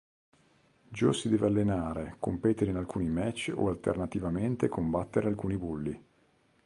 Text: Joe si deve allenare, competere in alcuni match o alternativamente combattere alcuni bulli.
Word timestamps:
Joe 0.89 1.13
si 1.13 1.29
deve 1.29 1.45
allenare, 1.45 2.15
competere 2.17 2.71
in 2.71 2.77
alcuni 2.77 3.07
match 3.07 3.53
o 3.55 3.67
alternativamente 3.69 4.67
combattere 4.67 5.27
alcuni 5.27 5.57
bulli. 5.57 6.03